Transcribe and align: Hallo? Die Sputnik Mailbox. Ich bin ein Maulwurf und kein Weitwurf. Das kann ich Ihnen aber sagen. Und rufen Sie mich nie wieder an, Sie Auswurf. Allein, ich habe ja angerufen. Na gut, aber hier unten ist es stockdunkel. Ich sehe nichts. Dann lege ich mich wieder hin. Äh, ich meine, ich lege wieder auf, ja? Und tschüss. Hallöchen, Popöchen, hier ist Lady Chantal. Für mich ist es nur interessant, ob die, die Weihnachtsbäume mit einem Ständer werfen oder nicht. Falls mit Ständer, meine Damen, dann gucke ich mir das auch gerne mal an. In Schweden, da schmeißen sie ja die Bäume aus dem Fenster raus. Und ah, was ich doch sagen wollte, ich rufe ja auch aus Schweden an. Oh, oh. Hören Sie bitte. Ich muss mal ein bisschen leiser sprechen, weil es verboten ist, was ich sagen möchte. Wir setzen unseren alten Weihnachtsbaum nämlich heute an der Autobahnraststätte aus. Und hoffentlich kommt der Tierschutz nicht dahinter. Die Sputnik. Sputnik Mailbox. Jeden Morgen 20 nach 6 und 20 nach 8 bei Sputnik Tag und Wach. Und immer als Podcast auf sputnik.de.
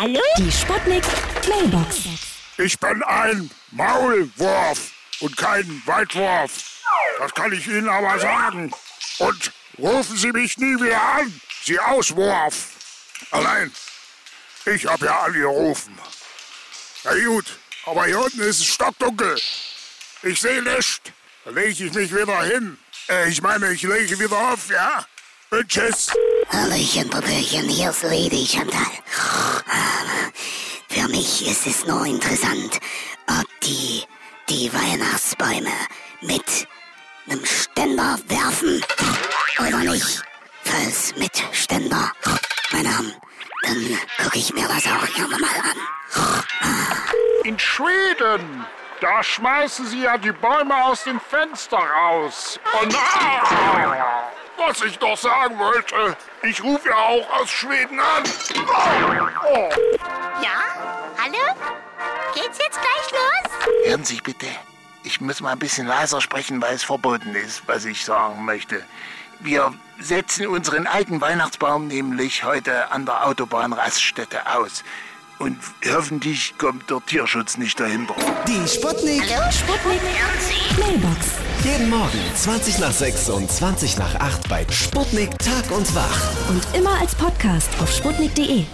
Hallo? 0.00 0.22
Die 0.38 0.50
Sputnik 0.50 1.04
Mailbox. 1.46 1.98
Ich 2.56 2.78
bin 2.78 3.02
ein 3.02 3.50
Maulwurf 3.70 4.92
und 5.20 5.36
kein 5.36 5.82
Weitwurf. 5.84 6.80
Das 7.18 7.34
kann 7.34 7.52
ich 7.52 7.66
Ihnen 7.66 7.86
aber 7.86 8.18
sagen. 8.18 8.72
Und 9.18 9.52
rufen 9.78 10.16
Sie 10.16 10.32
mich 10.32 10.56
nie 10.56 10.74
wieder 10.80 11.02
an, 11.02 11.38
Sie 11.64 11.78
Auswurf. 11.78 12.68
Allein, 13.30 13.70
ich 14.64 14.86
habe 14.86 15.04
ja 15.04 15.20
angerufen. 15.20 15.98
Na 17.04 17.12
gut, 17.26 17.58
aber 17.84 18.06
hier 18.06 18.20
unten 18.20 18.40
ist 18.40 18.60
es 18.60 18.68
stockdunkel. 18.68 19.38
Ich 20.22 20.40
sehe 20.40 20.62
nichts. 20.62 21.02
Dann 21.44 21.56
lege 21.56 21.84
ich 21.84 21.92
mich 21.92 22.10
wieder 22.10 22.42
hin. 22.44 22.78
Äh, 23.10 23.28
ich 23.28 23.42
meine, 23.42 23.70
ich 23.70 23.82
lege 23.82 24.18
wieder 24.18 24.38
auf, 24.50 24.70
ja? 24.70 25.04
Und 25.50 25.68
tschüss. 25.68 26.06
Hallöchen, 26.48 27.10
Popöchen, 27.10 27.68
hier 27.68 27.90
ist 27.90 28.02
Lady 28.02 28.46
Chantal. 28.46 28.86
Für 31.10 31.16
mich 31.16 31.44
ist 31.44 31.66
es 31.66 31.86
nur 31.86 32.06
interessant, 32.06 32.78
ob 33.26 33.60
die, 33.64 34.04
die 34.48 34.72
Weihnachtsbäume 34.72 35.72
mit 36.20 36.68
einem 37.28 37.44
Ständer 37.44 38.16
werfen 38.28 38.80
oder 39.58 39.78
nicht. 39.78 40.22
Falls 40.62 41.16
mit 41.16 41.32
Ständer, 41.50 42.12
meine 42.70 42.90
Damen, 42.90 43.14
dann 43.64 43.98
gucke 44.22 44.38
ich 44.38 44.54
mir 44.54 44.68
das 44.68 44.86
auch 44.86 45.14
gerne 45.16 45.36
mal 45.38 45.48
an. 45.72 46.44
In 47.42 47.58
Schweden, 47.58 48.64
da 49.00 49.20
schmeißen 49.20 49.86
sie 49.86 50.02
ja 50.02 50.16
die 50.16 50.30
Bäume 50.30 50.84
aus 50.84 51.02
dem 51.02 51.20
Fenster 51.20 51.78
raus. 51.78 52.60
Und 52.82 52.94
ah, 52.94 54.30
was 54.58 54.80
ich 54.82 54.96
doch 54.96 55.16
sagen 55.16 55.58
wollte, 55.58 56.16
ich 56.44 56.62
rufe 56.62 56.88
ja 56.88 56.96
auch 56.96 57.40
aus 57.40 57.50
Schweden 57.50 57.98
an. 57.98 58.22
Oh, 58.68 59.48
oh. 59.52 59.70
Hören 63.90 64.04
Sie 64.04 64.20
bitte. 64.22 64.46
Ich 65.02 65.20
muss 65.20 65.40
mal 65.40 65.50
ein 65.50 65.58
bisschen 65.58 65.84
leiser 65.84 66.20
sprechen, 66.20 66.62
weil 66.62 66.76
es 66.76 66.84
verboten 66.84 67.34
ist, 67.34 67.62
was 67.66 67.84
ich 67.84 68.04
sagen 68.04 68.44
möchte. 68.44 68.84
Wir 69.40 69.74
setzen 69.98 70.46
unseren 70.46 70.86
alten 70.86 71.20
Weihnachtsbaum 71.20 71.88
nämlich 71.88 72.44
heute 72.44 72.92
an 72.92 73.04
der 73.04 73.26
Autobahnraststätte 73.26 74.46
aus. 74.46 74.84
Und 75.40 75.58
hoffentlich 75.92 76.54
kommt 76.56 76.88
der 76.88 77.04
Tierschutz 77.04 77.56
nicht 77.56 77.80
dahinter. 77.80 78.14
Die 78.46 78.68
Sputnik. 78.68 79.24
Sputnik 79.50 80.00
Mailbox. 80.78 81.32
Jeden 81.64 81.90
Morgen 81.90 82.20
20 82.36 82.78
nach 82.78 82.92
6 82.92 83.28
und 83.30 83.50
20 83.50 83.98
nach 83.98 84.14
8 84.14 84.48
bei 84.48 84.64
Sputnik 84.70 85.36
Tag 85.40 85.68
und 85.76 85.92
Wach. 85.96 86.48
Und 86.48 86.64
immer 86.76 86.96
als 87.00 87.16
Podcast 87.16 87.70
auf 87.80 87.92
sputnik.de. 87.92 88.66